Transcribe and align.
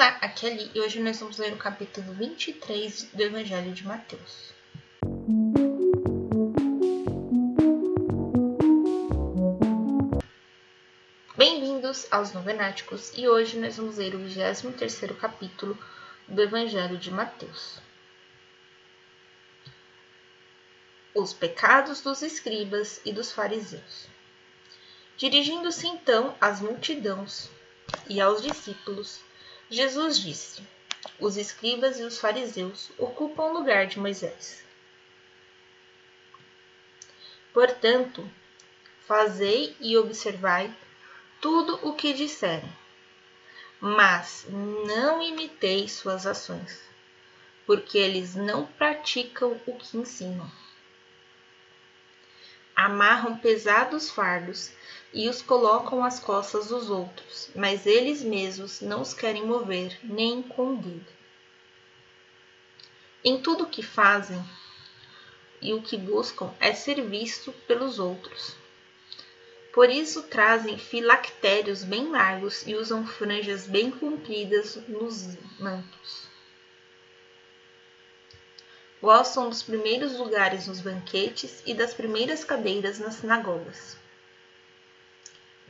Olá, 0.00 0.16
aqui 0.22 0.46
é 0.46 0.52
Ali 0.52 0.70
e 0.74 0.80
hoje 0.80 0.98
nós 0.98 1.20
vamos 1.20 1.36
ler 1.36 1.52
o 1.52 1.58
capítulo 1.58 2.14
23 2.14 3.10
do 3.12 3.22
Evangelho 3.22 3.70
de 3.70 3.86
Mateus. 3.86 4.54
Bem-vindos 11.36 12.10
aos 12.10 12.32
Novenáticos 12.32 13.12
e 13.14 13.28
hoje 13.28 13.58
nós 13.58 13.76
vamos 13.76 13.98
ler 13.98 14.14
o 14.14 14.18
23 14.20 15.18
capítulo 15.20 15.78
do 16.26 16.40
Evangelho 16.40 16.96
de 16.96 17.10
Mateus. 17.10 17.78
Os 21.14 21.34
pecados 21.34 22.00
dos 22.00 22.22
escribas 22.22 23.02
e 23.04 23.12
dos 23.12 23.32
fariseus. 23.32 24.06
Dirigindo-se 25.18 25.86
então 25.86 26.34
às 26.40 26.58
multidões 26.58 27.50
e 28.08 28.18
aos 28.18 28.40
discípulos, 28.40 29.20
Jesus 29.70 30.18
disse: 30.18 30.62
Os 31.20 31.36
escribas 31.36 32.00
e 32.00 32.02
os 32.02 32.18
fariseus 32.18 32.90
ocupam 32.98 33.44
o 33.44 33.52
lugar 33.52 33.86
de 33.86 34.00
Moisés. 34.00 34.64
Portanto, 37.52 38.28
fazei 39.06 39.76
e 39.80 39.96
observai 39.96 40.74
tudo 41.40 41.78
o 41.86 41.94
que 41.94 42.12
disserem, 42.12 42.68
mas 43.80 44.44
não 44.50 45.22
imiteis 45.22 45.92
suas 45.92 46.26
ações, 46.26 46.82
porque 47.64 47.96
eles 47.96 48.34
não 48.34 48.66
praticam 48.66 49.60
o 49.66 49.76
que 49.76 49.96
ensinam. 49.96 50.50
Amarram 52.82 53.36
pesados 53.36 54.08
fardos 54.08 54.72
e 55.12 55.28
os 55.28 55.42
colocam 55.42 56.02
às 56.02 56.18
costas 56.18 56.68
dos 56.68 56.88
outros, 56.88 57.50
mas 57.54 57.84
eles 57.84 58.22
mesmos 58.22 58.80
não 58.80 59.02
os 59.02 59.12
querem 59.12 59.44
mover 59.44 60.00
nem 60.02 60.40
com 60.40 60.76
dedo. 60.76 61.12
Em 63.22 63.38
tudo 63.38 63.64
o 63.64 63.68
que 63.68 63.82
fazem 63.82 64.42
e 65.60 65.74
o 65.74 65.82
que 65.82 65.98
buscam 65.98 66.54
é 66.58 66.72
ser 66.72 67.02
visto 67.02 67.52
pelos 67.68 67.98
outros. 67.98 68.56
Por 69.74 69.90
isso 69.90 70.22
trazem 70.22 70.78
filactérios 70.78 71.84
bem 71.84 72.08
largos 72.08 72.66
e 72.66 72.74
usam 72.74 73.06
franjas 73.06 73.66
bem 73.66 73.90
compridas 73.90 74.76
nos 74.88 75.36
mantos. 75.58 76.29
Gostam 79.02 79.48
dos 79.48 79.62
primeiros 79.62 80.18
lugares 80.18 80.66
nos 80.66 80.80
banquetes 80.80 81.62
e 81.64 81.74
das 81.74 81.94
primeiras 81.94 82.44
cadeiras 82.44 82.98
nas 82.98 83.14
sinagogas 83.14 83.96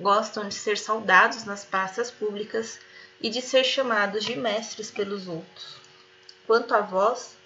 gostam 0.01 0.49
de 0.49 0.55
ser 0.55 0.79
saudados 0.79 1.45
nas 1.45 1.65
praças 1.65 2.11
públicas 2.11 2.81
e 3.21 3.29
de 3.29 3.43
ser 3.43 3.65
chamados 3.65 4.25
de 4.25 4.35
mestres 4.35 4.91
pelos 4.91 5.29
outros. 5.29 5.77
Quanto 6.47 6.75
a 6.75 6.81
vós, 6.81 7.37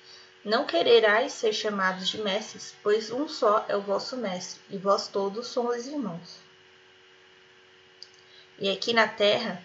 não 0.44 0.64
quererais 0.64 1.32
ser 1.32 1.52
chamados 1.52 2.08
de 2.08 2.18
mestres, 2.18 2.74
pois 2.82 3.10
um 3.10 3.28
só 3.28 3.66
é 3.68 3.76
o 3.76 3.82
vosso 3.82 4.16
mestre, 4.16 4.60
e 4.70 4.78
vós 4.78 5.08
todos 5.08 5.48
sois 5.48 5.86
irmãos. 5.86 6.38
E 8.58 8.70
aqui 8.70 8.92
na 8.92 9.08
terra, 9.08 9.62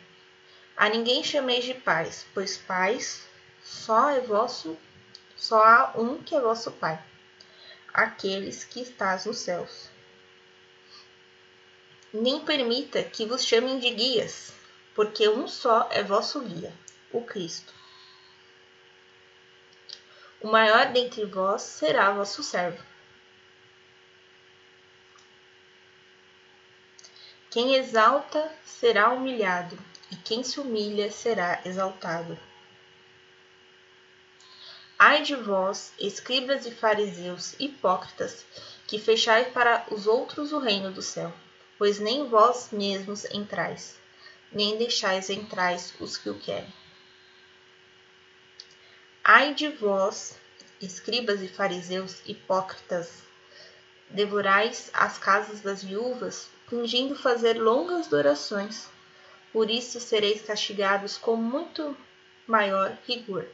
a 0.75 0.90
ninguém 0.90 1.23
chameis 1.23 1.64
de 1.64 1.75
pais, 1.75 2.25
pois 2.34 2.58
pais 2.58 3.23
só 3.64 4.09
é 4.09 4.20
vosso, 4.20 4.75
só 5.40 5.64
há 5.64 5.94
um 5.95 6.22
que 6.22 6.36
é 6.36 6.40
vosso 6.40 6.72
pai, 6.73 7.04
aqueles 7.92 8.64
que 8.64 8.82
estás 8.82 9.26
nos 9.26 9.40
céus 9.40 9.90
nem 12.14 12.40
permita 12.44 13.04
que 13.04 13.26
vos 13.26 13.46
chamem 13.46 13.80
de 13.80 13.92
guias, 13.92 14.54
porque 14.96 15.30
um 15.30 15.48
só 15.48 15.88
é 15.92 16.04
vosso 16.04 16.42
guia, 16.42 16.73
o 17.12 17.22
Cristo. 17.22 17.73
O 20.42 20.48
maior 20.48 20.92
dentre 20.92 21.26
vós 21.26 21.62
será 21.62 22.12
vosso 22.12 22.42
servo. 22.42 22.84
Quem 27.52 27.75
exalta 27.75 28.52
será 28.63 29.09
humilhado, 29.09 29.78
e 30.12 30.16
quem 30.16 30.44
se 30.44 30.59
humilha 30.59 31.12
será 31.12 31.62
exaltado. 31.66 32.38
Ai 35.09 35.24
de 35.24 35.36
vós, 35.36 35.92
escribas 36.00 36.66
e 36.66 36.72
fariseus, 36.72 37.56
hipócritas, 37.59 38.46
que 38.88 39.00
fechais 39.00 39.47
para 39.47 39.86
os 39.92 40.06
outros 40.06 40.52
o 40.52 40.59
reino 40.59 40.92
do 40.92 41.02
céu 41.02 41.34
pois 41.80 41.97
nem 41.97 42.28
vós 42.28 42.70
mesmos 42.74 43.24
entrais, 43.31 43.98
nem 44.52 44.78
deixais 44.78 45.30
entrais 45.30 45.94
os 45.98 46.18
que 46.18 46.30
o 46.30 46.38
querem. 46.38 46.72
Ai 49.24 49.53
de 49.53 49.69
vós, 49.69 50.38
escribas 50.81 51.42
e 51.42 51.48
fariseus 51.48 52.22
hipócritas, 52.25 53.24
devorais 54.09 54.90
as 54.94 55.18
casas 55.18 55.62
das 55.62 55.81
viúvas, 55.81 56.50
fingindo 56.68 57.16
fazer 57.16 57.53
longas 57.53 58.12
orações. 58.12 58.90
Por 59.53 59.72
isso 59.72 60.02
sereis 60.02 60.42
castigados 60.42 61.18
com 61.18 61.38
muito 61.38 61.96
maior 62.46 62.98
rigor. 63.08 63.48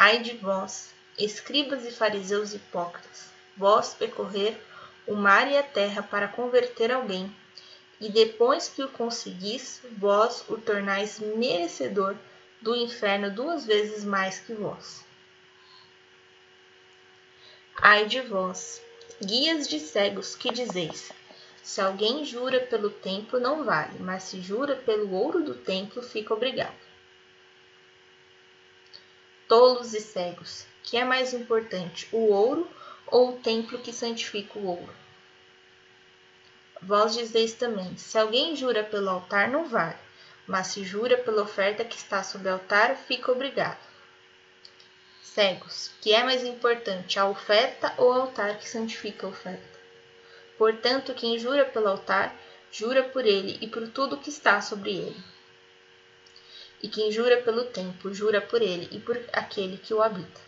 Ai 0.00 0.20
de 0.20 0.36
vós, 0.36 0.94
escribas 1.18 1.84
e 1.84 1.90
fariseus 1.90 2.54
hipócritas, 2.54 3.32
vós 3.56 3.94
percorrer 3.94 4.56
o 5.08 5.16
mar 5.16 5.50
e 5.50 5.56
a 5.56 5.62
terra 5.64 6.04
para 6.04 6.28
converter 6.28 6.92
alguém, 6.92 7.34
e 8.00 8.08
depois 8.08 8.68
que 8.68 8.80
o 8.80 8.88
conseguis, 8.88 9.82
vós 9.96 10.44
o 10.48 10.56
tornais 10.56 11.18
merecedor 11.18 12.14
do 12.62 12.76
inferno 12.76 13.28
duas 13.28 13.66
vezes 13.66 14.04
mais 14.04 14.38
que 14.38 14.54
vós. 14.54 15.04
Ai 17.82 18.06
de 18.06 18.20
vós, 18.20 18.80
guias 19.20 19.66
de 19.66 19.80
cegos, 19.80 20.36
que 20.36 20.52
dizeis: 20.52 21.10
se 21.60 21.80
alguém 21.80 22.24
jura 22.24 22.60
pelo 22.60 22.90
templo, 22.90 23.40
não 23.40 23.64
vale, 23.64 23.98
mas 23.98 24.22
se 24.22 24.40
jura 24.40 24.76
pelo 24.76 25.12
ouro 25.12 25.42
do 25.42 25.56
templo, 25.56 26.00
fica 26.00 26.32
obrigado. 26.32 26.87
Tolos 29.48 29.94
e 29.94 30.00
cegos, 30.00 30.66
que 30.82 30.98
é 30.98 31.04
mais 31.04 31.32
importante, 31.32 32.06
o 32.12 32.30
ouro 32.30 32.70
ou 33.06 33.30
o 33.30 33.40
templo 33.40 33.78
que 33.78 33.94
santifica 33.94 34.58
o 34.58 34.66
ouro. 34.66 34.94
Vós 36.82 37.14
dizeis 37.14 37.54
também: 37.54 37.96
se 37.96 38.18
alguém 38.18 38.54
jura 38.54 38.84
pelo 38.84 39.08
altar, 39.08 39.48
não 39.48 39.64
vale, 39.64 39.96
mas 40.46 40.66
se 40.68 40.84
jura 40.84 41.16
pela 41.16 41.42
oferta 41.42 41.82
que 41.82 41.96
está 41.96 42.22
sob 42.22 42.46
o 42.46 42.52
altar, 42.52 42.96
fica 42.96 43.32
obrigado. 43.32 43.78
Cegos, 45.22 45.92
que 46.02 46.12
é 46.12 46.22
mais 46.22 46.44
importante, 46.44 47.18
a 47.18 47.26
oferta 47.26 47.94
ou 47.96 48.10
o 48.10 48.20
altar 48.20 48.58
que 48.58 48.68
santifica 48.68 49.26
a 49.26 49.30
oferta? 49.30 49.78
Portanto, 50.58 51.14
quem 51.14 51.38
jura 51.38 51.64
pelo 51.64 51.88
altar, 51.88 52.34
jura 52.70 53.02
por 53.02 53.24
ele 53.24 53.56
e 53.62 53.66
por 53.66 53.88
tudo 53.88 54.18
que 54.18 54.28
está 54.28 54.60
sobre 54.60 54.90
ele. 54.90 55.37
E 56.82 56.88
quem 56.88 57.10
jura 57.10 57.42
pelo 57.42 57.64
templo, 57.64 58.14
jura 58.14 58.40
por 58.40 58.62
ele 58.62 58.88
e 58.92 59.00
por 59.00 59.18
aquele 59.32 59.76
que 59.76 59.92
o 59.92 60.02
habita. 60.02 60.40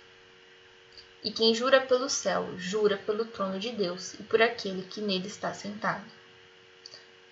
E 1.22 1.30
quem 1.30 1.54
jura 1.54 1.80
pelo 1.80 2.08
céu, 2.08 2.48
jura 2.56 2.96
pelo 2.96 3.24
trono 3.24 3.58
de 3.58 3.70
Deus 3.72 4.14
e 4.14 4.22
por 4.22 4.40
aquele 4.40 4.82
que 4.82 5.00
nele 5.00 5.26
está 5.26 5.52
sentado. 5.52 6.04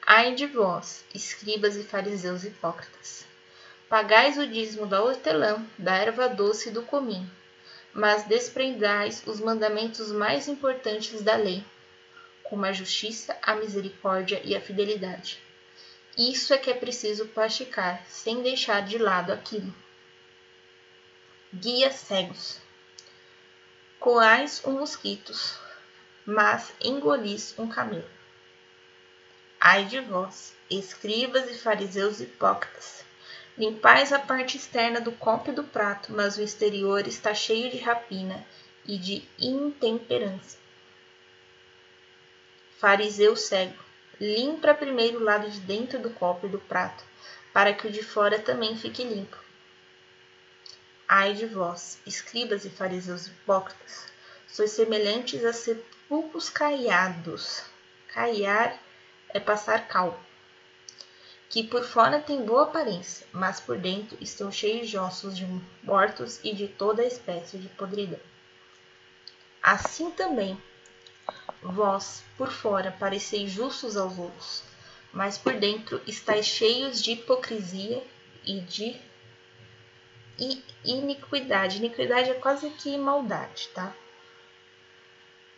Ai 0.06 0.34
de 0.34 0.46
vós, 0.46 1.04
escribas 1.14 1.76
e 1.76 1.84
fariseus 1.84 2.44
hipócritas! 2.44 3.26
Pagais 3.88 4.36
o 4.36 4.46
dízimo 4.46 4.86
da 4.86 5.02
hortelã, 5.02 5.64
da 5.78 5.94
erva 5.94 6.28
doce 6.28 6.68
e 6.68 6.72
do 6.72 6.82
cominho, 6.82 7.30
mas 7.92 8.24
desprendais 8.24 9.22
os 9.26 9.40
mandamentos 9.40 10.12
mais 10.12 10.48
importantes 10.48 11.22
da 11.22 11.36
lei, 11.36 11.64
como 12.42 12.66
a 12.66 12.72
justiça, 12.72 13.36
a 13.40 13.54
misericórdia 13.54 14.40
e 14.44 14.54
a 14.54 14.60
fidelidade. 14.60 15.42
Isso 16.18 16.52
é 16.52 16.58
que 16.58 16.68
é 16.68 16.74
preciso 16.74 17.26
praticar, 17.28 18.04
sem 18.08 18.42
deixar 18.42 18.84
de 18.84 18.98
lado 18.98 19.32
aquilo. 19.32 19.72
Guias 21.54 21.94
cegos 21.94 22.60
coais 24.00 24.62
um 24.64 24.72
mosquito, 24.72 25.32
mas 26.26 26.72
engolis 26.80 27.54
um 27.58 27.68
camelo. 27.68 28.08
Ai 29.60 29.84
de 29.84 30.00
vós, 30.00 30.54
escribas 30.70 31.50
e 31.50 31.54
fariseus 31.54 32.20
hipócritas! 32.20 33.04
Limpais 33.56 34.12
a 34.12 34.18
parte 34.18 34.56
externa 34.56 35.00
do 35.00 35.10
copo 35.12 35.50
e 35.50 35.54
do 35.54 35.64
prato, 35.64 36.12
mas 36.12 36.36
o 36.36 36.42
exterior 36.42 37.06
está 37.08 37.34
cheio 37.34 37.70
de 37.70 37.78
rapina 37.78 38.46
e 38.86 38.96
de 38.96 39.28
intemperança. 39.38 40.58
Fariseu 42.78 43.34
cego, 43.34 43.87
limpa 44.20 44.74
primeiro 44.74 45.20
o 45.20 45.24
lado 45.24 45.48
de 45.50 45.60
dentro 45.60 45.98
do 45.98 46.10
copo 46.10 46.46
e 46.46 46.50
do 46.50 46.58
prato, 46.58 47.04
para 47.52 47.72
que 47.72 47.86
o 47.86 47.90
de 47.90 48.02
fora 48.02 48.38
também 48.38 48.76
fique 48.76 49.04
limpo. 49.04 49.36
Ai 51.06 51.34
de 51.34 51.46
vós, 51.46 51.98
escribas 52.04 52.64
e 52.64 52.70
fariseus 52.70 53.28
hipócritas, 53.28 54.06
sois 54.46 54.72
semelhantes 54.72 55.44
a 55.44 55.52
sepulcros 55.52 56.50
caiados. 56.50 57.64
Caiar 58.08 58.78
é 59.30 59.40
passar 59.40 59.86
cal. 59.86 60.20
que 61.48 61.62
por 61.62 61.82
fora 61.82 62.20
têm 62.20 62.44
boa 62.44 62.64
aparência, 62.64 63.26
mas 63.32 63.58
por 63.58 63.78
dentro 63.78 64.18
estão 64.20 64.52
cheios 64.52 64.90
de 64.90 64.98
ossos 64.98 65.34
de 65.34 65.46
mortos 65.82 66.40
e 66.44 66.54
de 66.54 66.68
toda 66.68 67.02
espécie 67.06 67.56
de 67.56 67.68
podridão. 67.68 68.20
Assim 69.62 70.10
também, 70.10 70.60
vós, 71.62 72.22
por 72.36 72.50
fora, 72.50 72.94
pareceis 72.98 73.50
justos 73.50 73.96
aos 73.96 74.18
outros, 74.18 74.62
mas 75.12 75.36
por 75.38 75.54
dentro 75.54 76.00
estáis 76.06 76.46
cheios 76.46 77.02
de 77.02 77.12
hipocrisia 77.12 78.02
e 78.44 78.60
de 78.60 78.96
iniquidade. 80.84 81.78
Iniquidade 81.78 82.30
é 82.30 82.34
quase 82.34 82.70
que 82.70 82.96
maldade, 82.96 83.68
tá? 83.74 83.94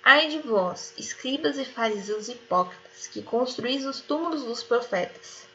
Ai 0.02 0.28
de 0.28 0.38
vós, 0.38 0.94
escribas 0.96 1.58
e 1.58 1.64
fariseus 1.64 2.28
hipócritas, 2.28 3.06
que 3.06 3.22
construís 3.22 3.84
os 3.84 4.00
túmulos 4.00 4.44
dos 4.44 4.62
profetas, 4.62 5.46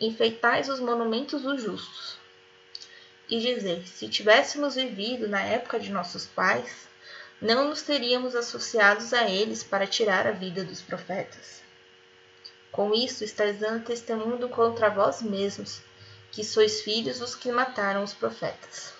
enfeitais 0.00 0.68
os 0.68 0.80
monumentos 0.80 1.42
dos 1.42 1.62
justos. 1.62 2.18
E 3.28 3.38
dizer, 3.38 3.86
se 3.86 4.08
tivéssemos 4.08 4.74
vivido 4.74 5.28
na 5.28 5.40
época 5.40 5.78
de 5.78 5.90
nossos 5.90 6.26
pais, 6.26 6.88
não 7.42 7.70
nos 7.70 7.82
teríamos 7.82 8.36
associados 8.36 9.12
a 9.12 9.28
eles 9.28 9.64
para 9.64 9.84
tirar 9.84 10.28
a 10.28 10.30
vida 10.30 10.62
dos 10.62 10.80
profetas. 10.80 11.60
Com 12.70 12.94
isso, 12.94 13.24
estáis 13.24 13.58
dando 13.58 13.84
testemunho 13.84 14.48
contra 14.48 14.88
vós 14.88 15.20
mesmos, 15.20 15.82
que 16.30 16.44
sois 16.44 16.82
filhos 16.82 17.18
dos 17.18 17.34
que 17.34 17.50
mataram 17.50 18.04
os 18.04 18.14
profetas. 18.14 18.94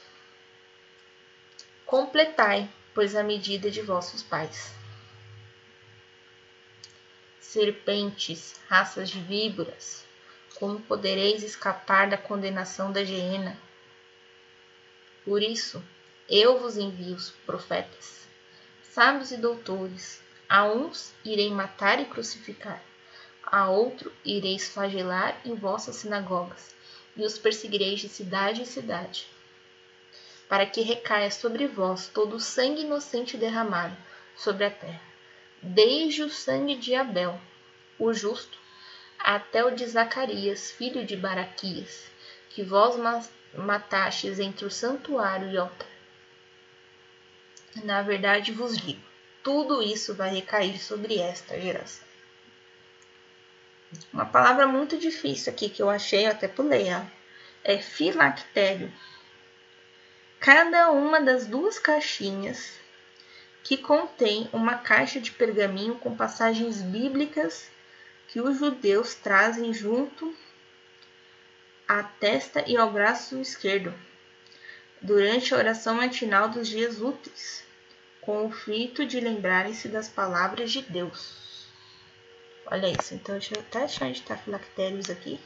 Completai, 1.86 2.68
pois, 2.92 3.14
a 3.14 3.22
medida 3.22 3.70
de 3.70 3.80
vossos 3.80 4.24
pais. 4.24 4.74
Serpentes, 7.38 8.60
raças 8.66 9.08
de 9.08 9.20
víboras, 9.20 10.04
como 10.56 10.80
podereis 10.80 11.44
escapar 11.44 12.10
da 12.10 12.18
condenação 12.18 12.90
da 12.90 13.04
geena? 13.04 13.56
Por 15.24 15.40
isso, 15.40 15.80
eu 16.28 16.58
vos 16.58 16.76
envio 16.76 17.14
os 17.14 17.30
profetas, 17.30 18.21
sábios 18.94 19.32
e 19.32 19.38
doutores. 19.38 20.20
A 20.48 20.64
uns 20.66 21.14
irei 21.24 21.50
matar 21.50 21.98
e 21.98 22.04
crucificar, 22.04 22.82
a 23.42 23.70
outro 23.70 24.12
ireis 24.22 24.68
flagelar 24.68 25.40
em 25.46 25.54
vossas 25.54 25.96
sinagogas, 25.96 26.74
e 27.16 27.24
os 27.24 27.38
perseguireis 27.38 28.00
de 28.00 28.08
cidade 28.10 28.60
em 28.60 28.66
cidade, 28.66 29.26
para 30.46 30.66
que 30.66 30.82
recaia 30.82 31.30
sobre 31.30 31.66
vós 31.66 32.08
todo 32.08 32.36
o 32.36 32.40
sangue 32.40 32.82
inocente 32.82 33.38
derramado 33.38 33.96
sobre 34.36 34.64
a 34.64 34.70
terra, 34.70 35.00
desde 35.62 36.22
o 36.22 36.28
sangue 36.28 36.76
de 36.76 36.94
Abel, 36.94 37.40
o 37.98 38.12
justo, 38.12 38.58
até 39.18 39.64
o 39.64 39.70
de 39.70 39.86
Zacarias, 39.86 40.70
filho 40.70 41.06
de 41.06 41.16
Baraquias, 41.16 42.04
que 42.50 42.62
vós 42.62 42.96
matastes 43.54 44.38
entre 44.38 44.66
o 44.66 44.70
santuário 44.70 45.50
e 45.50 45.56
o 45.56 45.62
altar. 45.62 45.91
Na 47.76 48.02
verdade 48.02 48.52
vos 48.52 48.76
digo, 48.76 49.02
tudo 49.42 49.82
isso 49.82 50.14
vai 50.14 50.30
recair 50.34 50.78
sobre 50.78 51.18
esta 51.18 51.58
geração. 51.58 52.06
Uma 54.12 54.26
palavra 54.26 54.66
muito 54.66 54.96
difícil 54.96 55.52
aqui 55.52 55.68
que 55.68 55.82
eu 55.82 55.90
achei, 55.90 56.26
até 56.26 56.48
pulei, 56.48 56.92
ó, 56.92 57.02
é 57.64 57.78
filactério. 57.78 58.92
Cada 60.38 60.90
uma 60.90 61.20
das 61.20 61.46
duas 61.46 61.78
caixinhas 61.78 62.78
que 63.62 63.76
contém 63.76 64.48
uma 64.52 64.76
caixa 64.78 65.20
de 65.20 65.30
pergaminho 65.30 65.94
com 65.96 66.16
passagens 66.16 66.82
bíblicas 66.82 67.70
que 68.28 68.40
os 68.40 68.58
judeus 68.58 69.14
trazem 69.14 69.72
junto 69.72 70.34
à 71.86 72.02
testa 72.02 72.64
e 72.66 72.76
ao 72.76 72.90
braço 72.90 73.40
esquerdo 73.40 73.94
durante 75.02 75.52
a 75.52 75.58
oração 75.58 75.96
matinal 75.96 76.48
dos 76.48 76.68
dias 76.68 77.00
úteis, 77.00 77.64
com 78.20 78.46
o 78.46 78.52
fito 78.52 79.04
de 79.04 79.18
lembrarem-se 79.18 79.88
das 79.88 80.08
palavras 80.08 80.70
de 80.70 80.80
Deus. 80.82 81.66
Olha 82.66 82.86
isso, 82.86 83.12
então 83.12 83.34
deixa 83.34 83.54
eu 83.54 83.60
até 83.60 83.82
achar 83.82 84.06
onde 84.06 84.20
está 84.20 84.36
filactérios 84.36 85.10
aqui. 85.10 85.40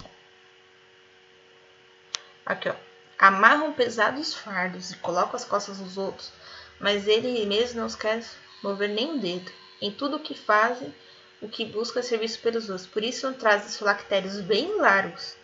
Aqui, 2.44 2.68
ó. 2.68 2.74
Amarram 3.18 3.72
pesados 3.72 4.34
fardos 4.34 4.90
e 4.90 4.96
colocam 4.98 5.36
as 5.36 5.44
costas 5.44 5.78
dos 5.78 5.96
outros, 5.96 6.30
mas 6.78 7.08
ele 7.08 7.46
mesmo 7.46 7.80
não 7.80 7.88
quer 7.88 8.22
mover 8.62 8.90
nem 8.90 9.12
um 9.12 9.18
dedo. 9.18 9.50
Em 9.80 9.90
tudo 9.90 10.16
o 10.16 10.20
que 10.20 10.34
fazem, 10.34 10.94
o 11.40 11.48
que 11.48 11.64
busca 11.64 12.00
é 12.00 12.02
serviço 12.02 12.40
pelos 12.40 12.68
outros. 12.68 12.86
Por 12.86 13.02
isso 13.02 13.32
traz 13.34 13.66
os 13.66 13.78
filactérios 13.78 14.38
bem 14.42 14.76
largos. 14.76 15.34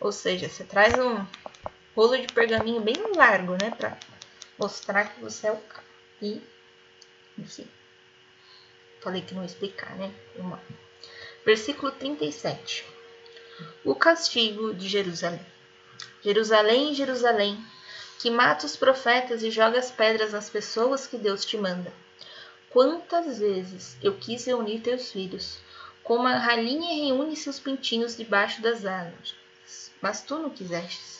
Ou 0.00 0.10
seja, 0.10 0.48
você 0.48 0.64
traz 0.64 0.94
um 0.94 1.24
rolo 1.98 2.16
de 2.16 2.32
pergaminho 2.32 2.80
bem 2.80 2.94
largo, 3.16 3.54
né? 3.60 3.72
Pra 3.76 3.98
mostrar 4.56 5.12
que 5.12 5.20
você 5.20 5.48
é 5.48 5.52
o 5.52 5.56
cara. 5.56 5.84
E, 6.22 6.40
enfim. 7.36 7.66
Falei 9.00 9.22
que 9.22 9.34
não 9.34 9.42
ia 9.42 9.46
explicar, 9.46 9.96
né? 9.96 10.14
Versículo 11.44 11.90
37. 11.90 12.84
O 13.84 13.96
castigo 13.96 14.72
de 14.74 14.88
Jerusalém. 14.88 15.44
Jerusalém, 16.22 16.94
Jerusalém, 16.94 17.64
que 18.20 18.30
mata 18.30 18.66
os 18.66 18.76
profetas 18.76 19.42
e 19.42 19.50
joga 19.50 19.80
as 19.80 19.90
pedras 19.90 20.32
nas 20.32 20.48
pessoas 20.48 21.04
que 21.04 21.18
Deus 21.18 21.44
te 21.44 21.56
manda. 21.56 21.92
Quantas 22.70 23.40
vezes 23.40 23.96
eu 24.00 24.16
quis 24.16 24.44
reunir 24.44 24.80
teus 24.80 25.10
filhos, 25.10 25.58
como 26.04 26.28
a 26.28 26.36
rainha 26.36 27.06
reúne 27.06 27.34
seus 27.34 27.58
pintinhos 27.58 28.16
debaixo 28.16 28.62
das 28.62 28.86
árvores, 28.86 29.34
mas 30.00 30.22
tu 30.22 30.38
não 30.38 30.50
quisestes. 30.50 31.18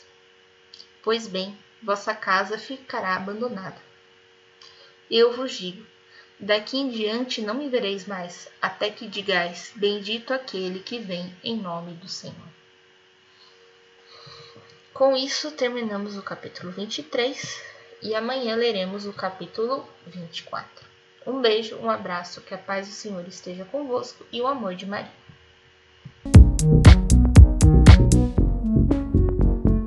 Pois 1.09 1.27
bem, 1.27 1.57
vossa 1.83 2.15
casa 2.15 2.59
ficará 2.59 3.17
abandonada. 3.17 3.81
Eu 5.11 5.35
vos 5.35 5.53
digo: 5.53 5.87
daqui 6.39 6.77
em 6.77 6.91
diante 6.91 7.41
não 7.41 7.55
me 7.55 7.67
vereis 7.71 8.07
mais, 8.07 8.47
até 8.61 8.91
que 8.91 9.09
digais: 9.09 9.73
Bendito 9.75 10.35
aquele 10.35 10.81
que 10.81 10.99
vem 10.99 11.35
em 11.43 11.57
nome 11.57 11.95
do 11.95 12.07
Senhor. 12.07 12.37
Com 14.93 15.17
isso, 15.17 15.51
terminamos 15.53 16.15
o 16.15 16.23
capítulo 16.23 16.73
23 16.73 17.59
e 18.03 18.15
amanhã 18.15 18.55
leremos 18.55 19.07
o 19.07 19.13
capítulo 19.15 19.89
24. 20.07 20.87
Um 21.27 21.41
beijo, 21.41 21.77
um 21.77 21.89
abraço, 21.89 22.43
que 22.43 22.53
a 22.53 22.59
paz 22.59 22.87
do 22.87 22.93
Senhor 22.93 23.27
esteja 23.27 23.65
convosco 23.65 24.27
e 24.31 24.43
o 24.43 24.47
amor 24.47 24.75
de 24.75 24.85
Maria. 24.85 25.18